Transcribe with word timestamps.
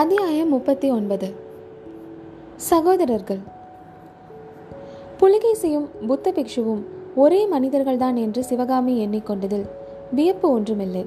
அத்தியாயம் 0.00 0.48
முப்பத்தி 0.48 0.90
ஒன்பது 0.90 1.34
சகோதரர்கள். 2.56 3.38
புலிகேசியும் 5.20 6.06
புத்த 6.06 6.32
பிக்ஷுவும் 6.32 6.82
ஒரே 7.14 7.46
மனிதர்கள்தான் 7.46 8.16
என்று 8.16 8.44
சிவகாமி 8.44 9.06
எண்ணிக்கொண்டதில் 9.06 9.64
வியப்பு 10.12 10.50
ஒன்றுமில்லை. 10.50 11.06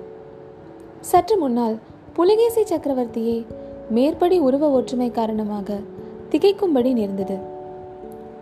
சற்று 0.99 1.38
முன்னால் 1.38 1.79
புலிகேசி 2.13 2.61
சக்கரவர்த்தியே 2.61 3.45
மேற்படி 3.89 4.39
உருவ 4.39 4.70
ஒற்றுமை 4.70 5.12
காரணமாக 5.12 5.80
திகைக்கும்படி 6.31 6.94
நேர்ந்தது. 6.94 7.38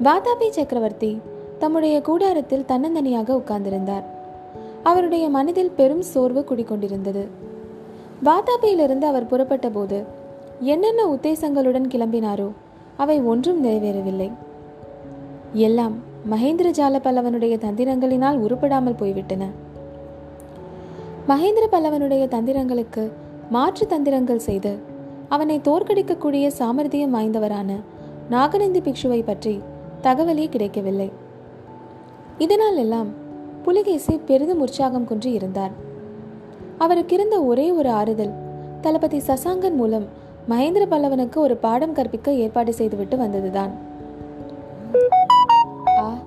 வாதாபி 0.03 0.49
சக்கரவர்த்தி 0.49 1.21
தம்முடைய 1.59 2.01
கூடாரத்தில் 2.01 2.65
தன்னந்தனியாக 2.67 3.41
உட்கார்ந்திருந்தார். 3.41 4.03
அவருடைய 4.83 5.29
மனதில் 5.29 5.71
பெரும் 5.71 6.01
சோர்வு 6.01 6.45
குடிக்கொண்டிருந்தது. 6.49 7.27
வாதாபியிலிருந்து 8.23 9.03
அவர் 9.03 9.25
புறப்பட்ட 9.25 9.69
போது 9.69 10.19
என்னென்ன 10.61 11.01
உத்தேசங்களுடன் 11.07 11.87
கிளம்பினாரோ 11.93 12.47
அவை 12.97 13.21
ஒன்றும் 13.21 13.59
நிறைவேறவில்லை. 13.65 14.27
எல்லாம் 15.67 15.95
மகேந்திர 16.31 16.67
ஜால 16.79 16.95
பல்லவனுடைய 17.05 17.55
தந்திரங்களினால் 17.65 18.41
உருப்படாமல் 18.45 18.97
போய்விட்டன. 18.99 19.43
மகேந்திர 21.27 21.65
பல்லவனுடைய 21.71 22.23
தந்திரங்களுக்கு 22.27 23.11
மாற்று 23.49 23.87
தந்திரங்கள் 23.87 24.45
செய்து 24.47 24.73
அவனை 25.29 25.57
தோற்கடிக்கக்கூடிய 25.59 26.45
சாமர்த்தியம் 26.59 27.15
வாய்ந்தவரான 27.15 27.71
நாகநந்தி 28.29 28.81
பிக்ஷுவை 28.81 29.21
பற்றி 29.23 29.55
தகவலே 30.03 30.45
கிடைக்கவில்லை. 30.49 31.09
இதனால் 32.37 32.77
எல்லாம் 32.77 33.09
புலிகேசி 33.63 34.13
பெரிதும் 34.29 34.59
உற்சாகம் 34.59 35.05
குன்றி 35.05 35.31
இருந்தார். 35.31 35.73
அவருக்கு 36.77 37.15
இருந்த 37.15 37.35
ஒரே 37.43 37.71
ஒரு 37.71 37.89
ஆறுதல் 37.89 38.33
தளபதி 38.81 39.21
சசாங்கன் 39.27 39.79
மூலம் 39.81 40.07
மகேந்திர 40.49 40.83
பல்லவனுக்கு 40.85 41.35
ஒரு 41.35 41.55
பாடம் 41.55 41.93
கற்பிக்க 41.93 42.33
ஏற்பாடு 42.33 42.73
செய்துவிட்டு 42.73 43.17
வந்ததுதான். 43.17 43.71
ஆ 45.99 46.17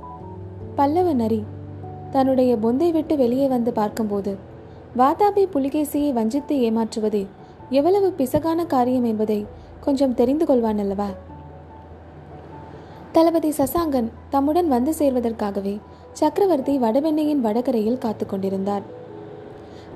பல்லவ 0.75 1.13
நரி 1.13 1.45
தன்னுடைய 2.11 2.57
பொந்தை 2.57 2.93
விட்டு 2.93 3.17
வெளியே 3.17 3.47
வந்து 3.47 3.73
பார்க்கும்போது 3.73 4.39
வாதாபி 4.99 5.47
புலிகேசியை 5.55 6.13
வஞ்சித்து 6.13 6.61
ஏமாற்றுவது 6.61 7.27
எவ்வளவு 7.71 8.15
பிசகான 8.19 8.67
காரியம் 8.67 9.05
என்பதை 9.05 9.47
கொஞ்சம் 9.81 10.15
தெரிந்து 10.15 10.45
கொள்வான் 10.45 10.79
அல்லவா? 10.79 11.09
தளபதி 13.13 13.51
சசாங்கன் 13.51 14.13
தம்முடன் 14.31 14.69
வந்து 14.69 14.95
சேர்வதற்காகவே 14.99 15.81
சக்கரவர்த்தி 16.13 16.79
வடவெண்ணையின் 16.79 17.41
வடகரையில் 17.41 17.99
காத்து 17.99 18.27
கொண்டிருந்தார் 18.27 18.83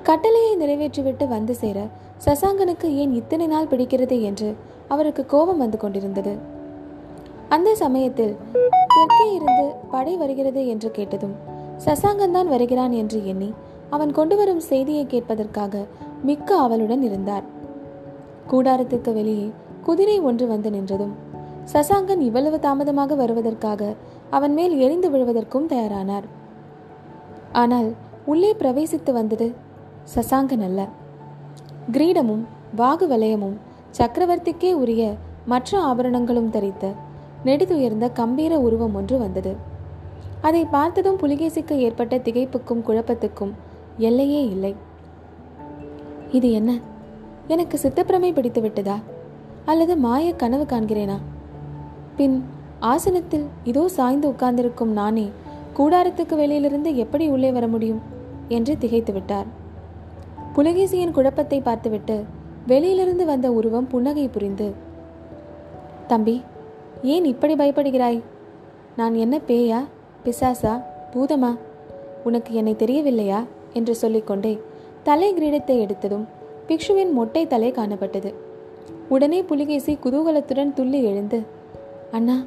கட்டளையை 0.03 0.57
நிறைவேற்றிவிட்டு 0.57 1.27
வந்து 1.27 1.55
சேர 1.55 1.87
சசாங்கனுக்கு 2.25 2.87
ஏன் 3.01 3.13
இத்தனை 3.19 3.45
நாள் 3.51 3.69
பிடிக்கிறது 3.71 4.15
என்று 4.29 4.49
அவருக்கு 4.93 5.23
கோபம் 5.33 5.61
வந்து 5.63 5.77
கொண்டிருந்தது. 5.77 6.33
அந்த 7.55 7.69
சமயத்தில் 7.83 8.33
தெற்கே 8.95 9.27
இருந்து 9.35 9.65
படை 9.93 10.13
வருகிறது 10.21 10.61
என்று 10.73 10.89
கேட்டதும் 10.97 11.35
சசாங்கன் 11.85 12.35
தான் 12.37 12.51
வருகிறான் 12.53 12.93
என்று 13.01 13.19
எண்ணி 13.33 13.49
அவன் 13.95 14.11
கொண்டு 14.17 14.35
வரும் 14.39 14.61
செய்தியை 14.69 15.05
கேட்பதற்காக 15.05 15.83
மிக்க 16.27 16.49
அவளுடன் 16.65 17.03
இருந்தார். 17.09 17.45
கூடாரத்துக்கு 18.51 19.13
வெளியே 19.19 19.47
குதிரை 19.87 20.19
ஒன்று 20.29 20.45
வந்து 20.53 20.69
நின்றதும் 20.75 21.15
சசாங்கன் 21.73 22.21
இவ்வளவு 22.27 22.57
தாமதமாக 22.59 23.15
வருவதற்காக 23.15 23.81
அவன் 24.37 24.53
மேல் 24.59 24.75
எரிந்து 24.85 25.07
விழுவதற்கும் 25.09 25.69
தயாரானார். 25.73 26.27
ஆனால் 27.61 27.89
உள்ளே 28.25 28.51
பிரவேசித்து 28.61 29.11
வந்தது 29.11 29.47
சசாங்கன் 30.15 30.65
அல்ல. 30.69 30.81
கிரீடமும் 31.91 32.45
வாகு 32.77 33.05
வலயமும் 33.09 33.57
சக்கரவர்த்திக்கே 33.97 34.73
உரிய 34.73 35.15
மற்ற 35.45 35.79
ஆபரணங்களும் 35.79 36.51
தரித்த 36.51 36.93
நெடுதுயர்ந்த 37.45 38.11
கம்பீர 38.13 38.59
உருவம் 38.59 38.95
ஒன்று 38.95 39.17
வந்தது. 39.17 39.55
அதை 40.41 40.65
பார்த்ததும் 40.65 41.17
புலிகேசிக்கு 41.17 41.71
ஏற்பட்ட 41.71 42.17
திகைப்புக்கும் 42.17 42.83
குழப்பத்துக்கும் 42.87 43.51
எல்லையே 43.97 44.47
இல்லை. 44.47 44.75
இது 46.31 46.51
என்ன? 46.51 46.79
எனக்கு 47.47 47.79
சித்தப்பிரமை 47.83 48.33
பிடித்து 48.33 48.61
விட்டதா? 48.61 48.99
அல்லது 49.65 49.97
மாய 49.97 50.33
கனவு 50.33 50.63
காண்கிறேனா? 50.63 51.17
பின் 52.15 52.43
ஆசனத்தில் 52.79 53.45
இதோ 53.63 53.87
சாய்ந்து 53.87 54.27
உட்கார்ந்திருக்கும் 54.27 54.91
நானே 54.91 55.31
கூடாரத்துக்கு 55.77 56.35
வெளியிலிருந்து 56.35 56.97
எப்படி 56.97 57.27
உள்ளே 57.27 57.51
வர 57.51 57.67
முடியும்? 57.67 58.01
என்று 58.47 58.77
திகைத்து 58.77 59.13
விட்டார். 59.13 59.58
புலகேசியின் 60.59 61.11
குழப்பத்தை 61.11 61.61
பார்த்துவிட்டு 61.61 62.23
வெளியிலிருந்து 62.67 63.25
வந்த 63.25 63.51
உருவம் 63.51 63.87
புன்னகை 63.87 64.27
புரிந்து 64.27 64.73
தம்பி 66.07 66.41
ஏன் 67.01 67.25
இப்படி 67.25 67.53
பயப்படுகிறாய்? 67.53 68.21
நான் 68.95 69.15
என்ன 69.15 69.39
பேயா 69.47 69.79
பிசாசா 70.23 70.81
பூதமா? 71.13 71.57
உனக்கு 72.23 72.53
என்னை 72.53 72.75
தெரியவில்லையா? 72.75 73.43
என்று 73.73 73.95
சொல்லிக்கொண்டே 73.95 74.59
தலை 75.03 75.33
கிரீடத்தை 75.33 75.85
எடுத்ததும் 75.85 76.25
பிக்ஷுவின் 76.67 77.11
மொட்டை 77.11 77.47
தலை 77.47 77.71
காணப்பட்டது. 77.71 78.33
உடனே 79.09 79.43
புலிகேசி 79.43 79.97
குதூகலத்துடன் 80.03 80.73
துள்ளி 80.73 81.03
எழுந்து 81.03 81.41
அண்ணா 82.11 82.43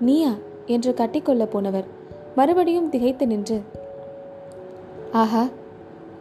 நீயா? 0.00 0.34
என்று 0.66 0.94
கட்டிக்கொள்ள 0.94 1.44
போனவர் 1.44 1.84
மறுபடியும் 2.36 2.88
திகைத்து 2.88 3.26
நின்று 3.26 3.62
ஆஹா 5.12 5.48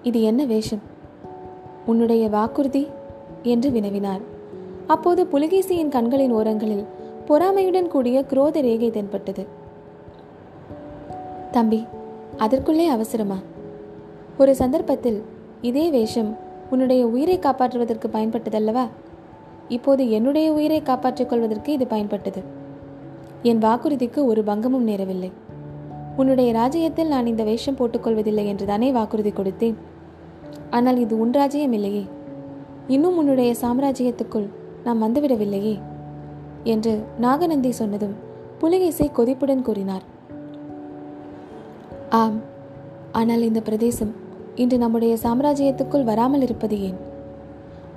இது 0.04 0.22
என்ன 0.22 0.46
வேஷம்? 0.46 0.94
உன்னுடைய 1.86 2.30
வாக்குறுதி? 2.30 2.88
என்று 3.44 3.70
வினவினார். 3.70 4.22
அப்போது 4.88 5.28
புலிகேசியின் 5.32 5.90
கண்களின் 5.90 6.32
ஓரங்களில் 6.32 6.86
பொறாமையுடன் 7.28 7.88
கூடிய 7.88 8.26
குரோத 8.30 8.62
ரேகை 8.62 8.92
தென்பட்டது. 8.92 9.48
தம்பி 11.52 11.86
அதற்குள்ளே 12.38 12.88
அவசரமா? 12.88 13.38
ஒரு 14.38 14.56
சந்தர்ப்பத்தில் 14.56 15.24
இதே 15.62 15.90
வேஷம் 15.90 16.38
உன்னுடைய 16.70 17.08
உயிரை 17.08 17.40
காப்பாற்றுவதற்கு 17.40 18.04
பயன்பட்டதல்லவா? 18.14 18.88
இப்போது 19.68 20.10
என்னுடைய 20.10 20.54
உயிரை 20.54 20.82
காப்பாற்றிக் 20.82 21.30
கொள்வதற்கு 21.30 21.72
இது 21.72 21.86
பயன்பட்டது. 21.90 22.44
என் 23.42 23.60
வாக்குறுதிக்கு 23.60 24.26
ஒரு 24.26 24.44
பங்கமும் 24.44 24.88
நேரவில்லை. 24.88 25.32
உன்னுடைய 26.18 26.54
ராஜ்யத்தில் 26.54 27.08
நான் 27.08 27.26
இந்த 27.26 27.44
வேஷம் 27.44 27.76
போட்டுக்கொள்வதில்லை 27.76 28.46
என்று 28.46 28.66
தானே 28.66 28.92
வாக்குறுதி 28.92 29.30
கொடுத்தேன். 29.30 29.76
ஆனால் 30.70 30.98
இது 30.98 31.20
உன் 31.20 31.34
இல்லையே 31.72 32.06
இன்னும் 32.88 33.18
உன்னுடைய 33.18 33.54
சாம்ராஜ்யத்துக்குள் 33.62 34.48
நாம் 34.84 35.02
வந்துவிடவில்லையே 35.02 35.80
என்று 36.64 37.04
நாகநந்தி 37.18 37.72
சொன்னதும் 37.72 38.16
புலிகேசை 38.60 39.12
கொதிப்புடன் 39.12 39.62
கூறினார். 39.62 40.02
ஆம் 42.10 42.42
ஆனால் 43.12 43.42
இந்த 43.42 43.62
பிரதேசம் 43.62 44.14
இன்று 44.56 44.78
நம்முடைய 44.78 45.18
சாம்ராஜ்யத்துக்குள் 45.24 46.04
வராமல் 46.04 46.42
இருப்பது 46.42 46.82
ஏன்? 46.82 46.96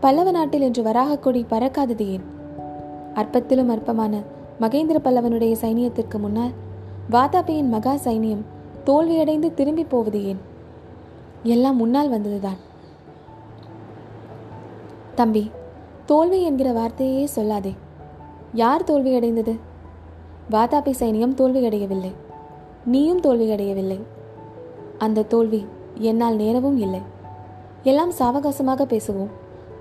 பல்லவ 0.00 0.30
நாட்டில் 0.30 0.62
இன்று 0.62 0.82
வராக 0.82 1.18
கொடி 1.18 1.46
பறக்காதது 1.50 2.06
ஏன்? 2.08 2.22
அற்பத்திலும் 3.14 3.68
அற்பமான 3.68 4.22
மகேந்திர 4.60 4.98
பல்லவனுடைய 5.04 5.56
சைனியத்திற்கு 5.60 6.18
முன்னால் 6.18 6.50
வாதாபியின் 7.10 7.68
மகா 7.68 7.96
சைனியம் 7.96 8.44
தோல்வியடைந்து 8.84 9.54
திரும்பி 9.54 9.84
போவது 9.84 10.24
ஏன்? 10.24 10.38
எல்லாம் 11.42 11.76
முன்னால் 11.76 12.10
வந்ததுதான். 12.10 12.58
தம்பி 15.14 15.50
தோல்வி 16.06 16.42
என்கிற 16.42 16.72
வார்த்தையே 16.72 17.28
சொல்லாதே. 17.34 17.76
யார் 18.52 18.84
தோல்வியடைந்தது 18.84 19.58
வாதாபி 20.50 20.92
சைனியம் 21.00 21.34
தோல்வியடையவில்லை 21.34 22.12
நீயும் 22.84 23.20
தோல்வியடையவில்லை 23.20 24.02
அந்த 24.98 25.22
தோல்வி 25.22 25.66
என்னால் 25.94 26.36
நேரவும் 26.36 26.78
இல்லை. 26.78 27.00
எல்லாம் 27.82 28.10
சாவகாசமாக 28.10 28.84
பேசுவோம். 28.84 29.30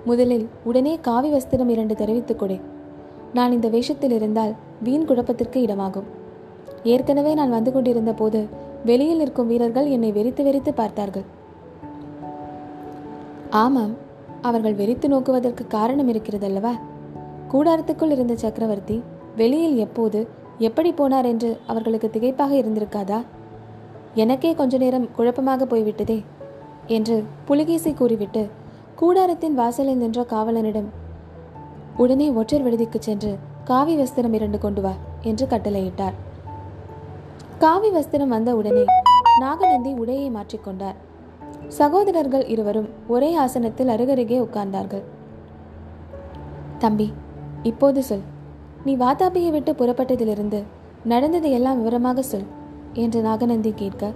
முதலில் 0.05 0.49
உடனே 0.63 0.99
காவி 1.01 1.33
வஸ்திரம் 1.33 1.67
இரண்டு 1.67 1.95
தெரிவித்துக் 1.95 2.39
கொடு. 2.39 2.59
நான் 3.33 3.51
இந்த 3.51 3.67
வேஷத்தில் 3.67 4.11
இருந்தால் 4.11 4.53
வீண் 4.83 5.05
குழப்பத்திற்கு 5.05 5.65
இடமாகும். 5.65 6.07
ஏற்கனவே 6.83 7.33
நான் 7.33 7.49
வந்து 7.49 7.71
கொண்டிருந்த 7.71 8.13
போது 8.13 8.47
வெளியில் 8.85 9.19
இருக்கும் 9.19 9.47
வீரர்கள் 9.47 9.89
என்னை 9.89 10.11
வெறித்து 10.11 10.43
வெறித்து 10.43 10.73
பார்த்தார்கள். 10.73 11.35
ஆமாம் 13.49 13.95
அவர்கள் 14.41 14.75
வெறித்து 14.75 15.07
நோக்குவதற்கு 15.07 15.67
காரணம் 15.67 16.13
இருக்கிறதல்லவா? 16.13 16.71
கூடாரத்துக்குள் 17.51 18.11
இருந்த 18.11 18.35
சக்கரவர்த்தி 18.35 19.03
வெளியில் 19.35 19.77
எப்போது 19.77 20.27
எப்படி 20.57 20.91
போனார் 20.91 21.25
என்று 21.25 21.59
அவர்களுக்கு 21.67 22.09
திகைப்பாக 22.13 22.51
இருந்திருக்காதா? 22.51 23.25
எனக்கே 24.13 24.53
கொஞ்ச 24.53 24.77
நேரம் 24.77 25.11
குழப்பமாக 25.11 25.65
போய்விட்டதே 25.65 26.23
என்று 26.87 27.23
புலிகேசி 27.45 27.93
கூறிவிட்டு 27.93 28.49
கூடாரத்தின் 29.01 29.53
வாசலில் 29.53 29.97
நின்ற 29.97 30.25
காவலனிடம் 30.29 30.87
உடனே 31.97 32.29
ஒற்றர் 32.29 32.63
விடுதிக்கு 32.63 32.99
சென்று 32.99 33.37
காவி 33.63 33.97
வஸ்திரம் 33.97 34.33
இரண்டு 34.33 34.59
கொண்டு 34.59 34.81
வா 34.81 34.91
என்று 35.21 35.47
கட்டளையிட்டார். 35.47 36.13
காவி 37.57 37.89
வஸ்திரம் 37.89 38.27
வந்த 38.27 38.55
உடனே 38.55 38.83
நாகநந்தி 39.39 39.93
உடையை 39.93 40.31
மாற்றிக்கொண்டார். 40.31 40.95
சகோதரர்கள் 41.67 42.45
இருவரும் 42.47 42.89
ஒரே 43.07 43.35
ஆசனத்தில் 43.35 43.87
அருகருகே 43.87 44.37
உட்கார்ந்தார்கள். 44.45 45.03
தம்பி 46.79 47.13
இப்போது 47.63 48.03
சொல். 48.03 48.25
நீ 48.85 48.95
வாதாபியை 48.95 49.51
விட்டு 49.51 49.71
புறப்பட்டதிலிருந்து 49.73 50.63
நடந்ததை 51.03 51.51
எல்லாம் 51.51 51.77
விவரமாக 51.77 52.21
சொல் 52.21 52.45
என்று 52.93 53.21
நாகநந்தி 53.21 53.73
கேட்க 53.75 54.11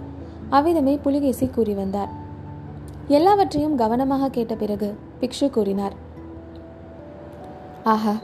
அவ்விதமே 0.48 0.96
புலிகேசி 0.96 1.46
கூறி 1.46 1.74
வந்தார். 1.74 2.08
எல்லாவற்றையும் 3.08 3.76
கவனமாக 3.76 4.28
கேட்ட 4.28 4.54
பிறகு 4.54 4.94
பிக்ஷு 5.20 5.50
கூறினார். 5.50 5.94
ஆஹா 7.84 8.14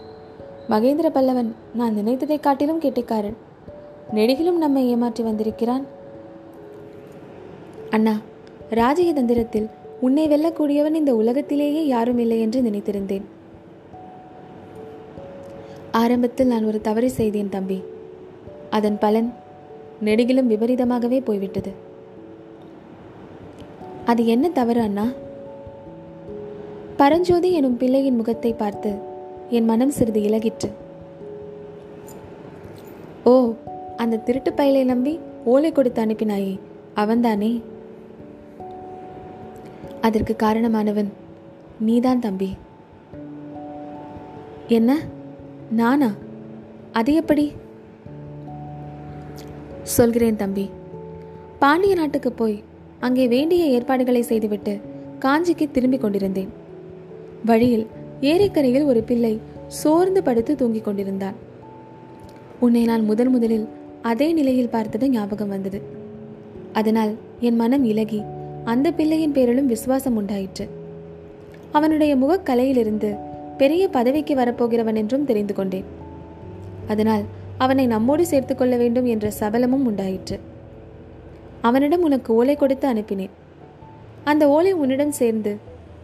மகேந்திர 0.69 1.09
பல்லவன் 1.15 1.53
நான் 1.75 1.97
நினைத்ததை 1.97 2.41
காட்டிலும் 2.41 2.79
கெட்டிக்காரன். 2.79 3.37
நெடுகிலும் 4.15 4.63
நம்மை 4.65 4.89
ஏமாற்றி 4.89 5.23
வந்திருக்கிறான். 5.23 5.85
அண்ணா 7.91 8.17
ராஜய 8.71 9.13
தந்திரத்தில் 9.13 9.69
உன்னை 10.01 10.29
வெல்லக்கூடியவன் 10.29 10.95
இந்த 10.95 11.15
உலகத்திலேயே 11.15 11.87
யாரும் 11.87 12.19
இல்லை 12.19 12.41
என்று 12.41 12.61
நினைத்திருந்தேன். 12.61 13.23
ஆரம்பத்தில் 15.91 16.47
நான் 16.47 16.65
ஒரு 16.65 16.81
தவறு 16.81 17.11
செய்தேன் 17.11 17.49
தம்பி. 17.49 17.83
அதன் 18.71 18.99
பலன் 18.99 19.33
நெடுகிலும் 20.05 20.51
விபரீதமாகவே 20.51 21.25
போய்விட்டது. 21.25 21.73
அது 24.05 24.27
என்ன 24.27 24.49
தவறு 24.49 24.81
அண்ணா? 24.81 25.11
பரஞ்சோதி 26.97 27.53
எனும் 27.53 27.77
பிள்ளையின் 27.77 28.17
முகத்தை 28.17 28.53
பார்த்து 28.53 28.95
என் 29.49 29.65
மனம் 29.65 29.91
சிறிது 29.91 30.21
இலகிற்று. 30.21 30.71
ஓ 33.25 33.53
அந்த 33.97 34.17
திருட்டு 34.17 34.51
பயலை 34.51 34.85
நம்பி 34.85 35.19
ஓலை 35.45 35.73
கொடுத்து 35.73 36.05
அனுப்பினாயே 36.05 36.59
அவன்தானே? 36.95 37.61
அதற்கு 40.09 40.37
காரணமானவன் 40.43 41.09
நீதான் 41.81 42.21
தம்பி. 42.21 42.57
என்ன? 44.69 44.99
நானா? 45.71 46.15
அது 46.93 47.15
எப்படி? 47.15 47.53
சொல்கிறேன் 49.83 50.37
தம்பி. 50.37 50.71
பாண்டிய 51.59 51.95
நாட்டுக்கு 51.95 52.33
போய் 52.33 52.63
அங்கே 53.01 53.29
வேண்டிய 53.29 53.65
ஏற்பாடுகளை 53.65 54.23
செய்துவிட்டு 54.23 54.81
காஞ்சிக்கு 55.21 55.71
திரும்பிக் 55.71 56.01
கொண்டிருந்தேன். 56.01 56.49
வழியில் 57.45 57.87
ஏரிக்கரையில் 58.21 58.85
ஒரு 58.85 59.03
பிள்ளை 59.03 59.41
சோர்ந்து 59.67 60.23
படுத்து 60.23 60.55
தூங்கிக் 60.55 60.85
கொண்டிருந்தான். 60.85 61.35
உன்னை 62.61 62.85
நான் 62.85 63.05
முதன் 63.05 63.29
முதலில் 63.29 63.69
அதே 64.03 64.33
நிலையில் 64.33 64.69
பார்த்தது 64.69 65.11
ஞாபகம் 65.11 65.49
வந்தது. 65.49 65.83
அதனால் 66.73 67.15
என் 67.41 67.57
மனம் 67.57 67.85
இலகி 67.85 68.23
அந்த 68.73 68.89
பிள்ளையின் 68.99 69.35
பேரிலும் 69.37 69.71
விசுவாசம் 69.73 70.17
உண்டாயிற்று. 70.17 70.65
அவனுடைய 71.77 72.13
முகக்கலையிலிருந்து 72.17 73.11
பெரிய 73.61 73.85
பதவிக்கு 73.97 74.35
வரப்போகிறவன் 74.35 74.99
என்றும் 75.03 75.27
தெரிந்து 75.31 75.55
கொண்டேன். 75.55 75.87
அதனால் 76.93 77.25
அவனை 77.65 77.85
நம்மோடு 77.87 78.25
சேர்த்துக்கொள்ள 78.27 78.75
வேண்டும் 78.77 79.09
என்ற 79.15 79.27
சபலமும் 79.41 79.87
உண்டாயிற்று. 79.91 80.37
அவனிடம் 81.69 82.05
உனக்கு 82.09 82.31
ஓலை 82.35 82.57
கொடுத்து 82.57 82.87
அனுப்பினேன். 82.89 83.35
அந்த 84.25 84.45
ஓலை 84.57 84.73
உன்னிடம் 84.83 85.17
சேர்ந்து 85.21 85.53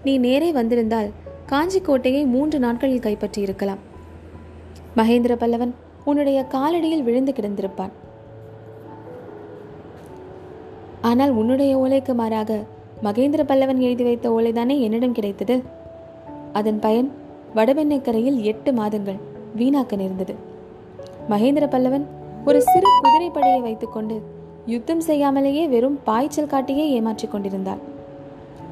நீ 0.07 0.15
நேரே 0.27 0.49
வந்திருந்தால் 0.59 1.11
காஞ்சி 1.47 1.81
கோட்டையை 1.81 2.23
மூன்று 2.35 2.59
நாட்களில் 2.59 3.05
கைப்பற்றி 3.07 3.41
இருக்கலாம் 3.47 3.83
மகேந்திர 4.99 5.35
பல்லவன் 5.43 5.73
உன்னுடைய 6.05 6.39
காலடியில் 6.55 7.07
விழுந்து 7.09 7.33
கிடந்திருப்பான். 7.33 7.93
ஆனால் 11.09 11.31
உன்னுடைய 11.31 11.73
ஓலைக்கு 11.83 12.13
மாறாக 12.15 12.61
மகேந்திர 13.07 13.43
பல்லவன் 13.51 13.81
எழுதி 13.87 14.05
வைத்த 14.05 14.27
ஓலைதானே 14.31 14.81
என்னிடம் 14.81 15.13
கிடைத்தது? 15.13 15.57
அதன் 16.53 16.79
பயன் 16.79 17.09
வடவெண்ணக்கரையில் 17.57 18.39
எட்டு 18.43 18.73
மாதங்கள் 18.73 19.19
வீணாக்க 19.57 19.97
நேர்ந்தது. 19.97 20.35
மகேந்திர 21.33 21.67
பல்லவன் 21.75 22.07
ஒரு 22.45 22.59
சிறு 22.63 22.89
குதிரைப்படையை 23.05 23.61
வைத்துக்கொண்டு 23.61 24.17
யுத்தம் 24.67 25.01
செய்யாமலேயே 25.01 25.65
வெறும் 25.69 25.99
பாய்ச்சல் 26.05 26.51
காட்டியே 26.53 26.85
ஏமாற்றிக் 26.97 27.33
கொண்டிருந்தார் 27.33 27.83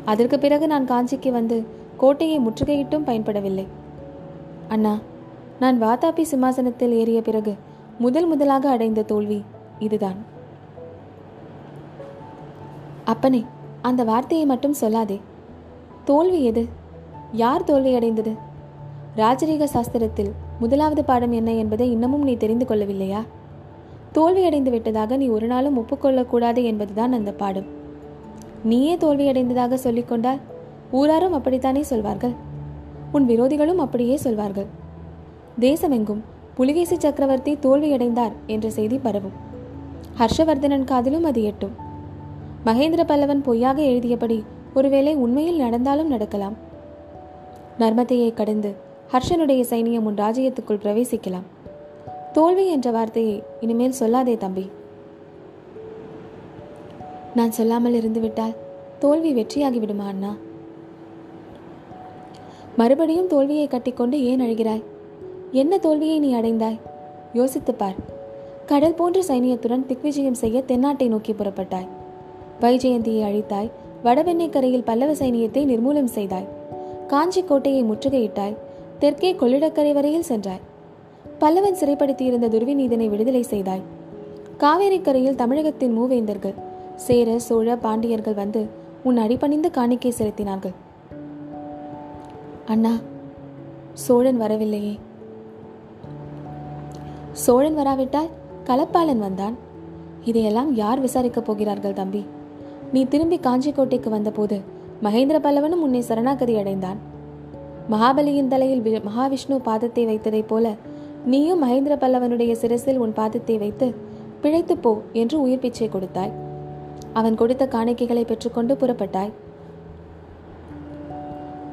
அதற்கு 0.05 0.38
பிறகு 0.38 0.67
நான் 0.67 0.84
காஞ்சிக்கு 0.84 1.31
வந்து 1.31 1.56
கோட்டையை 1.96 2.38
முற்றுகையிட்டும் 2.38 3.06
பயன்படவில்லை. 3.08 3.67
அண்ணா 4.69 4.94
நான் 5.61 5.82
வாதாபி 5.82 6.23
சிம்மாசனத்தில் 6.23 6.93
ஏறிய 6.93 7.20
பிறகு 7.23 7.55
முதல் 7.99 8.26
முதலாக 8.26 8.70
அடைந்த 8.70 9.02
தோல்வி 9.02 9.40
இதுதான். 9.79 10.19
அப்பனே 13.04 13.44
அந்த 13.82 14.04
வார்த்தையை 14.04 14.46
மட்டும் 14.46 14.75
சொல்லாதே. 14.81 15.20
தோல்வி 16.04 16.44
எது? 16.44 16.69
யார் 17.32 17.64
தோல்வி 17.64 17.94
அடைந்தது 17.94 18.32
ராஜரீக 19.16 19.66
சாஸ்திரத்தில் 19.75 20.31
முதலாவது 20.60 21.04
பாடம் 21.04 21.32
என்ன 21.32 21.52
என்பதை 21.52 21.90
இன்னமும் 21.90 22.22
நீ 22.22 22.34
தெரிந்து 22.34 22.64
கொள்ளவில்லையா? 22.64 23.19
தோல்வியடைந்து 24.14 24.70
விட்டதாக 24.70 25.16
நீ 25.16 25.26
ஒரு 25.26 25.46
நாளும் 25.46 25.78
ஒப்புக்கொள்ளக்கூடாது 25.78 26.62
என்பதுதான் 26.62 27.12
அந்த 27.12 27.32
பாடம். 27.32 27.64
நீயே 28.64 28.96
தோல்வியடைந்ததாக 28.96 29.75
சொல்லிக்கொண்டால் 29.75 30.40
ஊராரும் 30.93 31.32
அப்படித்தானே 31.32 31.82
சொல்வார்கள்? 31.82 32.32
உன் 33.12 33.28
விரோதிகளும் 33.28 33.75
அப்படியே 33.75 34.16
சொல்வார்கள். 34.16 34.66
தேசமெங்கும் 35.60 36.20
புலிகேசி 36.55 36.96
சக்கரவர்த்தி 36.98 37.55
தோல்வியடைந்தார் 37.55 38.32
என்ற 38.46 38.70
செய்தி 38.70 38.98
பரவும். 38.98 39.32
ஹர்ஷவர்தனன் 40.19 40.84
காதிலும் 40.84 41.25
அது 41.25 41.43
எட்டும். 41.43 41.90
மகேந்திர 42.67 43.05
பல்லவன் 43.05 43.43
பொய்யாக 43.43 43.82
எழுதியபடி 43.82 44.43
ஒருவேளை 44.75 45.14
உண்மையில் 45.14 45.56
நடந்தாலும் 45.56 46.09
நடக்கலாம். 46.09 46.55
நர்மதையை 47.79 48.35
கடந்து 48.35 48.75
ஹர்ஷனுடைய 49.12 49.64
சைனியம் 49.70 50.00
உன் 50.00 50.14
ராஜ்யத்துக்குள் 50.14 50.81
பிரவேசிக்கலாம். 50.82 51.43
தோல்வி 52.32 52.67
என்ற 52.67 52.91
வார்த்தையை 52.91 53.43
இனிமேல் 53.61 53.94
சொல்லாதே 54.00 54.37
தம்பி. 54.37 54.70
நான் 57.35 57.50
சொல்லாமல் 57.50 57.93
இருந்துவிட்டால் 57.93 58.55
தோல்வி 58.99 59.35
வெற்றியாகிவிடுமா 59.35 60.06
அண்ணா? 60.06 60.35
மறுபடியும் 62.76 63.26
தோல்வியை 63.26 63.67
கட்டிக்கொண்டு 63.67 64.25
ஏன் 64.25 64.41
அழுகிறாய்? 64.41 64.82
என்ன 65.53 65.79
தோல்வியை 65.79 66.19
நீ 66.19 66.35
அடைந்தாய்? 66.35 66.79
யோசித்துப் 67.32 67.79
பார். 67.79 67.94
கடல் 68.67 68.94
போன்ற 68.94 69.20
சைனியத்துடன் 69.20 69.87
திக்விஜயம் 69.87 70.35
செய்ய 70.35 70.62
தென்னாட்டை 70.62 71.08
நோக்கி 71.08 71.32
புறப்பட்டாய். 71.32 71.88
வைஜெயந்தியை 72.60 73.22
அழித்தாய். 73.22 73.70
வடவெண்ணை 74.04 74.50
கரையில் 74.50 74.82
பல்லவ 74.82 75.12
சைனியத்தை 75.12 75.67
நிர்மூலம் 75.67 76.05
செய்தாய். 76.05 76.48
காஞ்சி 77.06 77.43
கோட்டையை 77.43 77.84
முற்றுகையிட்டாய். 77.84 78.56
தெற்கே 78.98 79.32
கொள்ளிடக்கரை 79.32 79.93
வரையில் 79.93 80.22
சென்றாய். 80.22 80.70
பல்லவன் 81.41 81.77
சிறைப்படுத்தியிருந்த 81.81 82.48
துர்விநீதனை 82.48 83.08
விடுதலை 83.08 83.43
செய்தாய். 83.43 83.82
காவேரிக்கரையில் 84.58 85.34
தமிழகத்தின் 85.34 85.98
மூவேந்தர்கள் 85.98 86.55
சேர 86.96 87.38
சோழ 87.38 87.77
பாண்டியர்கள் 87.77 88.34
வந்து 88.34 88.67
உன் 89.03 89.17
அடிபணிந்து 89.17 89.70
காணிக்கை 89.70 90.15
செலுத்தினார்கள். 90.19 90.74
அண்ணா 92.67 92.96
சோழன் 93.93 94.36
வரவில்லையே. 94.36 94.98
சோழன் 97.32 97.74
வராவிட்டால் 97.74 98.29
கலப்பாளன் 98.65 99.19
வந்தான். 99.19 99.56
இதையெல்லாம் 100.24 100.74
யார் 100.74 101.05
விசாரிக்கப் 101.05 101.44
போகிறார்கள் 101.44 101.93
தம்பி? 101.93 102.27
நீ 102.93 103.01
திரும்பி 103.05 103.37
காஞ்சிக்கோட்டைக்கு 103.39 104.08
வந்தபோது 104.08 104.56
மகேந்திர 105.03 105.37
பல்லவனும் 105.44 105.84
உன்னை 105.87 106.01
சரணாகதி 106.01 106.58
அடைந்தான். 106.58 106.99
மகாபலியின் 107.91 108.51
தலையில் 108.53 108.82
மகாவிஷ்ணு 109.08 109.56
பாதத்தை 109.69 110.03
வைத்ததைப் 110.06 110.51
போல 110.51 110.75
நீயும் 111.27 111.63
மகேந்திர 111.65 111.94
பல்லவனுடைய 112.03 112.53
சிரசில் 112.53 113.01
உன் 113.05 113.15
பாதத்தை 113.17 113.58
வைத்து 113.58 113.87
பிழைத்து 114.43 114.75
போ 114.77 114.93
என்று 115.13 115.37
உயிர் 115.41 115.58
பிச்சை 115.58 115.89
கொடுத்தாய். 115.89 116.32
அவன் 117.13 117.39
கொடுத்த 117.41 117.65
காணிக்கைகளை 117.67 118.25
பெற்றுக்கொண்டு 118.25 118.75
புறப்பட்டாய். 118.75 119.32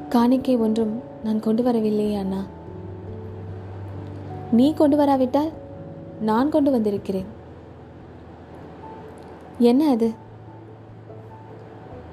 காணிக்கை 0.09 0.57
ஒன்றும் 0.57 0.93
நான் 1.23 1.39
கொண்டு 1.39 1.63
வரவில்லையே 1.63 2.15
அண்ணா. 2.15 2.41
நீ 4.51 4.73
கொண்டு 4.73 4.97
வராவிட்டால் 4.97 5.51
நான் 6.21 6.49
கொண்டு 6.49 6.71
வந்திருக்கிறேன். 6.71 7.29
என்ன 9.71 9.89
அது? 9.89 10.09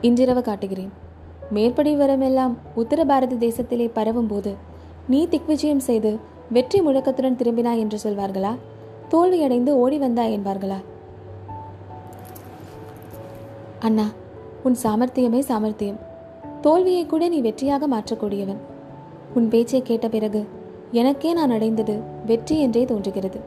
இன்றிரவு 0.06 0.42
காட்டுகிறேன். 0.46 0.90
மேற்படி 1.54 1.92
வரமெல்லாம் 2.00 2.54
உத்தர 2.80 3.00
பாரத 3.10 3.34
தேசத்திலே 3.44 3.86
பரவும் 3.98 4.28
போது 4.30 4.52
நீ 5.12 5.20
திக்விஜயம் 5.32 5.86
செய்து 5.88 6.10
வெற்றி 6.56 6.78
முழக்கத்துடன் 6.86 7.38
திரும்பினாய் 7.40 7.82
என்று 7.84 7.98
சொல்வார்களா? 8.04 8.52
தோல்வியடைந்து 9.12 9.72
ஓடி 9.82 9.98
வந்தாய் 10.04 10.34
என்பார்களா? 10.36 10.78
அண்ணா 13.86 14.06
உன் 14.66 14.76
சாமர்த்தியமே 14.82 15.40
சாமர்த்தியம். 15.50 15.98
தோல்வியை 16.64 17.04
கூட 17.06 17.24
நீ 17.34 17.40
வெற்றியாக 17.40 17.88
மாற்றக்கூடியவன். 17.94 18.60
உன் 19.36 19.48
பேச்சை 19.52 19.80
கேட்ட 19.82 20.06
பிறகு 20.14 20.40
எனக்கே 21.00 21.30
நான் 21.38 21.54
அடைந்தது 21.56 21.94
வெற்றி 22.30 22.56
என்றே 22.64 22.82
தோன்றுகிறது. 22.92 23.40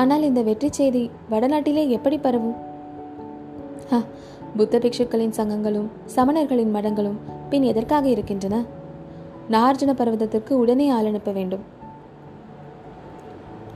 ஆனால் 0.00 0.26
இந்த 0.28 0.40
வெற்றி 0.48 0.68
செய்தி 0.78 1.02
வடநாட்டிலே 1.32 1.84
எப்படி 1.96 2.18
பரவும்? 2.18 2.58
புத்த 4.56 4.78
பிக்ஷுக்களின் 4.78 5.36
சங்கங்களும் 5.36 5.88
சமணர்களின் 6.16 6.74
மடங்களும் 6.74 7.18
பின் 7.50 7.62
எதற்காக 7.62 8.08
இருக்கின்றன? 8.08 8.64
நார்ஜன 9.50 9.92
பர்வதத்திற்கு 9.92 10.52
உடனே 10.52 10.88
ஆள் 10.88 11.06
அனுப்ப 11.06 11.32
வேண்டும். 11.32 11.62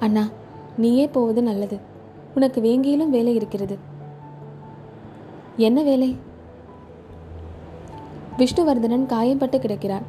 அண்ணா 0.01 0.29
நீயே 0.77 1.07
போவது 1.07 1.43
நல்லது. 1.43 1.79
உனக்கு 2.35 2.61
வேங்கியிலும் 2.61 3.15
வேலை 3.17 3.35
இருக்கிறது. 3.35 3.79
என்ன 5.57 5.83
வேலை? 5.83 6.17
விஷ்ணுவர்தனன் 8.39 9.09
காயம்பட்டு 9.13 9.59
கிடக்கிறான். 9.59 10.07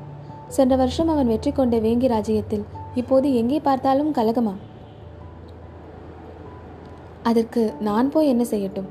சென்ற 0.48 0.76
வருஷம் 0.76 1.08
அவன் 1.08 1.28
வெற்றி 1.28 1.52
கொண்ட 1.52 1.78
வேங்கி 1.78 2.08
ராஜ்யத்தில் 2.08 2.66
இப்போது 2.96 3.36
எங்கே 3.36 3.60
பார்த்தாலும் 3.60 4.14
கலகமா 4.14 4.54
அதற்கு 7.24 7.74
நான் 7.80 8.12
போய் 8.12 8.28
என்ன 8.28 8.44
செய்யட்டும்? 8.50 8.90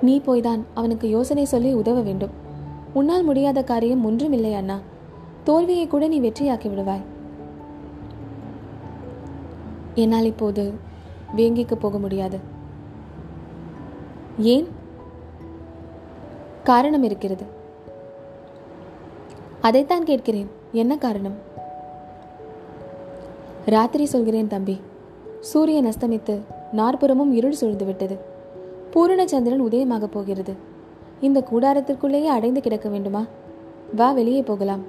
நீ 0.00 0.20
போய்தான் 0.26 0.62
அவனுக்கு 0.74 1.08
யோசனை 1.08 1.44
சொல்லி 1.44 1.74
உதவ 1.74 2.00
வேண்டும். 2.00 2.30
உன்னால் 2.92 3.24
முடியாத 3.24 3.64
காரியம் 3.64 4.04
ஒன்றுமில்லை 4.04 4.54
அண்ணா. 4.54 4.78
தோல்வியை 5.44 5.86
கூட 5.86 6.08
நீ 6.08 6.20
வெற்றியாக்கி 6.20 6.68
விடுவாய். 6.68 7.00
என்னால் 9.94 10.24
இப்போது 10.24 10.72
வேங்கிக்கு 11.36 11.74
போக 11.74 11.98
முடியாது. 11.98 12.38
ஏன்? 14.38 14.68
காரணம் 16.64 17.02
இருக்கிறது. 17.02 17.44
அதைத்தான் 19.60 20.04
கேட்கிறேன். 20.04 20.50
என்ன 20.72 20.98
காரணம்? 20.98 21.34
ராத்திரி 23.66 24.04
சொல்கிறேன் 24.04 24.46
தம்பி. 24.46 24.80
சூரியன் 25.40 25.86
அஸ்தமித்து 25.86 26.38
நாற்புறமும் 26.72 27.32
இருள் 27.32 27.52
சூழ்ந்து 27.52 27.84
பூரணச்சந்திரன் 28.98 29.64
உதயமாக 29.70 30.04
போகிறது. 30.04 30.54
இந்த 31.20 31.44
கூடாரத்திற்குள்ளேயே 31.50 32.24
அடைந்து 32.24 32.60
கிடக்க 32.60 32.88
வேண்டுமா? 32.88 33.24
வா 33.96 34.12
வெளியே 34.12 34.42
போகலாம். 34.42 34.82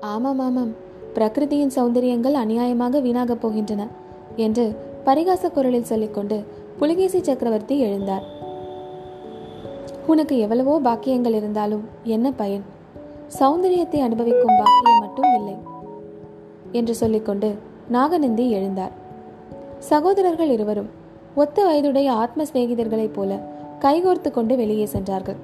ஆமாம் 0.00 0.38
ஆமாம். 0.38 0.72
பிரகிருதியின் 1.14 1.70
சௌந்தரியங்கள் 1.76 2.34
அநியாயமாக 2.34 3.00
வீணாகப் 3.02 3.46
போகின்றன 3.46 3.86
என்று 4.36 4.76
பரிகாச 5.04 5.50
குரலில் 5.50 5.84
சொல்லிக்கொண்டு 5.84 6.44
புலிகேசி 6.78 7.22
சக்கரவர்த்தி 7.22 7.84
எழுந்தார். 7.84 8.22
உனக்கு 10.06 10.38
எவ்வளவோ 10.38 10.80
பாக்கியங்கள் 10.80 11.34
இருந்தாலும் 11.34 11.84
என்ன 12.04 12.32
பயன்? 12.32 12.62
சௌந்தரியத்தை 13.40 14.00
அனுபவிக்கும் 14.00 14.58
பாக்கியம் 14.58 15.00
மட்டும் 15.00 15.34
இல்லை 15.38 15.56
என்று 16.72 16.94
சொல்லிக்கொண்டு 16.94 17.54
நாகநந்தி 17.88 18.54
எழுந்தார். 18.54 18.90
சகோதரர்கள் 19.78 20.48
இருவரும் 20.48 20.97
ஒத்த 21.42 21.64
வயதுடைய 21.64 22.08
ஆத்ம 22.22 22.44
சிநேகிதர்களைப் 22.50 23.14
போல 23.16 23.32
கைகோர்த்து 23.80 24.30
கொண்டு 24.30 24.54
வெளியே 24.60 24.86
சென்றார்கள். 24.94 25.38